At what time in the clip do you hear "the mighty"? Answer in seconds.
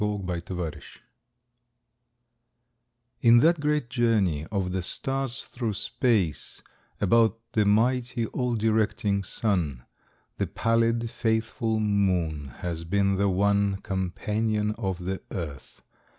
7.51-8.25